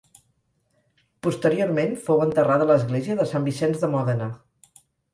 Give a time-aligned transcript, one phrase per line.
[1.27, 4.35] Posteriorment fou enterrada a l'Església de Sant Vicenç de Mòdena.